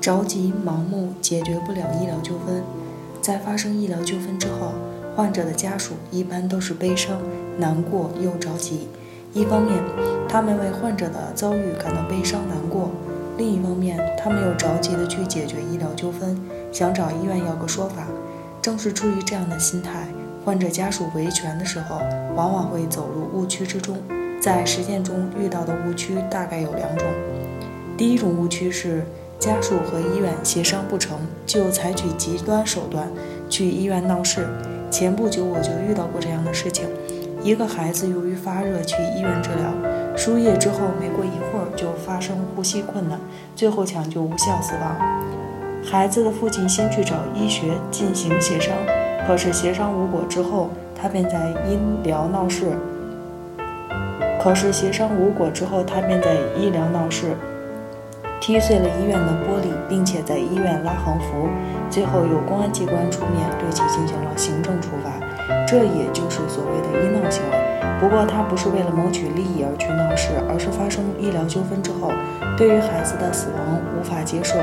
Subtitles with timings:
[0.00, 2.62] 着急、盲目解决不了医疗纠纷。
[3.20, 4.72] 在发生医疗纠纷之后，
[5.14, 7.20] 患者的家属一般都是悲伤、
[7.58, 8.88] 难过又着急。
[9.34, 9.76] 一方面，
[10.28, 12.88] 他们为患者的遭遇感到悲伤难过；
[13.36, 16.40] 另一方面，他们又着急地去解决医疗纠纷，
[16.72, 18.06] 想找医院要个说法。
[18.62, 20.06] 正是出于这样的心态，
[20.44, 22.00] 患者家属维权的时候，
[22.34, 23.98] 往往会走入误区之中。
[24.40, 27.06] 在实践中遇到的误区大概有两种。
[27.96, 29.04] 第一种误区是
[29.38, 33.08] 家属和医院协商不成就采取极端手段
[33.48, 34.48] 去医院闹事。
[34.90, 36.86] 前不久我就遇到过这样的事情：
[37.42, 43.20] 一个孩子由于发热去医院治疗，输液之后没过一会儿就发生呼吸困难，
[43.54, 44.96] 最后抢救无效死亡。
[45.84, 48.74] 孩子的父亲先去找医学进行协商，
[49.26, 50.70] 可是协商无果之后，
[51.00, 52.72] 他便在医疗闹事。
[54.42, 57.36] 可是协商无果之后，他便在医疗闹事，
[58.40, 61.48] 踢碎了医院的玻璃，并且在医院拉横幅。
[61.90, 65.10] 最后由公安机关出面对其进行了行政处罚，
[65.66, 67.58] 这也就是所谓的医闹行为。
[68.00, 72.12] 不过他不是为了谋取利益而去闹事，而是发生医疗纠纷之后，
[72.56, 74.56] 对于孩子的死亡无法接受，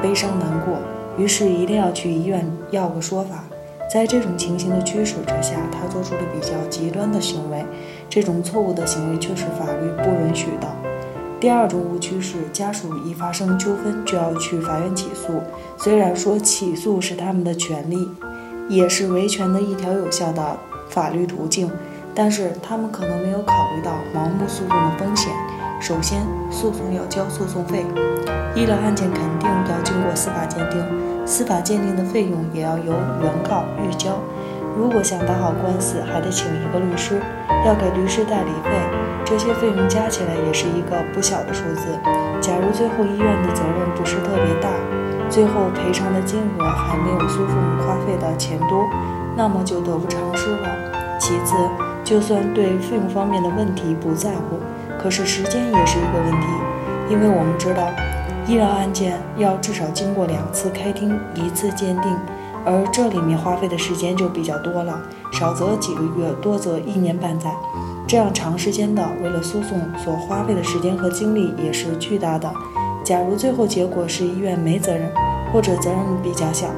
[0.00, 0.78] 悲伤难过，
[1.18, 3.44] 于是一定要去医院要个说法。
[3.92, 7.62] 在这种情形的驱使之下，他做出了比较极端的行为。
[8.08, 10.66] 这种错误的行为却是法律不允许的。
[11.44, 15.42] 第二种误区是，家属一发生纠纷就要去法院起诉。
[15.76, 18.08] 虽然说起诉是他们的权利，
[18.66, 20.56] 也是维权的一条有效的
[20.88, 21.70] 法律途径，
[22.14, 25.34] 但是他们可能没有考虑到盲目诉讼的风险。
[25.78, 27.84] 首先，诉讼要交诉讼费，
[28.54, 30.82] 医疗案件肯定要经过司法鉴定，
[31.26, 34.18] 司法鉴定的费用也要由原告预交。
[34.74, 37.20] 如果想打好官司，还得请一个律师，
[37.66, 38.70] 要给律师代理费，
[39.24, 41.86] 这些费用加起来也是一个不小的数字。
[42.40, 44.68] 假如最后医院的责任不是特别大，
[45.30, 48.86] 最后赔偿的金额还没有诉讼花费的钱多，
[49.36, 50.68] 那么就得不偿失了。
[51.18, 51.54] 其次，
[52.04, 54.60] 就算对费用方面的问题不在乎，
[54.98, 56.46] 可是时间也是一个问题，
[57.08, 57.88] 因为我们知道，
[58.46, 62.16] 医疗案件要至少经过两次开庭，一次鉴定。
[62.64, 65.00] 而这里面花费的时间就比较多了，
[65.32, 67.54] 少则几个月，多则一年半载。
[68.06, 72.52] 这样长时间的为了诉讼所花费的时间和精力也是巨大的。
[73.02, 75.10] 假如最后结果是医院没责任，
[75.52, 76.68] 或者责任比较小，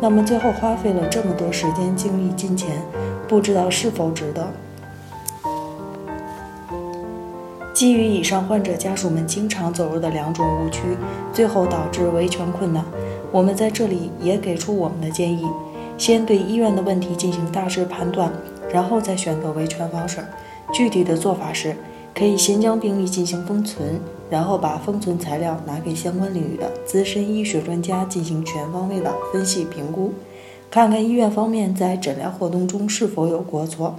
[0.00, 2.82] 那么最后花费了这么多时间、精力、金钱，
[3.28, 4.52] 不知道是否值得。
[7.76, 10.80] 基于以上患者家属们经常走入的两种误区，
[11.30, 12.82] 最后导致维权困难。
[13.30, 15.44] 我们在这里也给出我们的建议：
[15.98, 18.32] 先对医院的问题进行大致判断，
[18.72, 20.24] 然后再选择维权方式。
[20.72, 21.76] 具体的做法是，
[22.14, 24.00] 可以先将病例进行封存，
[24.30, 30.14] 然后把封存材料拿给相关领域的资深医学专家进行全方位的分析评估，
[30.70, 33.96] 看看医院方面在诊疗活动中是否有过错，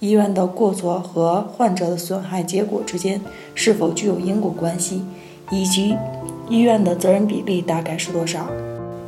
[0.00, 3.20] 医院的过错和患者的损害结果之间
[3.54, 5.02] 是否具有因果关系，
[5.50, 5.96] 以及
[6.48, 8.46] 医院的责任比例大概是多少。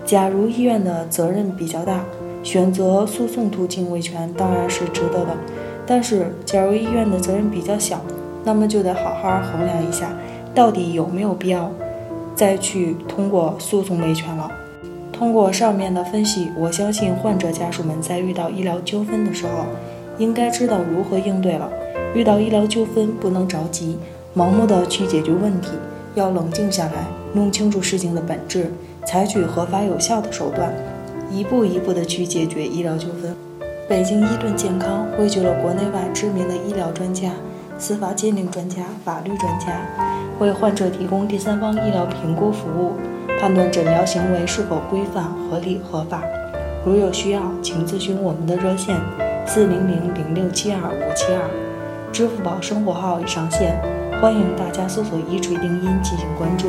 [0.04, 2.04] 假如医院的责任比较大，
[2.42, 5.36] 选择诉讼途径维权当然是值得的。
[5.86, 8.00] 但是，假如医院的责任比较小，
[8.44, 10.12] 那么就得好好衡量一下，
[10.52, 11.70] 到底有没有必要
[12.34, 14.50] 再去通过诉讼维权了。
[15.12, 19.66] 通过上面的分析，我相信患者家属们在遇到医疗纠纷的时候，
[20.20, 21.68] 应该知道如何应对了。
[22.14, 23.98] 遇到医疗纠纷，不能着急、
[24.36, 25.70] 盲目的去解决问题，
[26.14, 28.70] 要冷静下来，弄清楚事情的本质。
[29.06, 30.72] 采取合法有效的手段，
[31.32, 33.34] 一步一步地去解决医疗纠纷。
[33.88, 37.30] 北京伊顿健康汇聚了国内外知名的医疗专家、
[37.78, 39.80] 司法鉴定专家、法律专家，
[40.38, 42.92] 为患者提供第三方医疗评估服务，
[43.40, 46.22] 判断诊疗行为是否规范、合理、合法。
[46.84, 48.96] 如有需要，请咨询我们的热线：
[49.52, 51.50] 四零零零六七二五七二，
[52.12, 53.76] 支付宝生活号已上线，
[54.22, 56.68] 欢迎大家搜索“一锤定音”进行关注。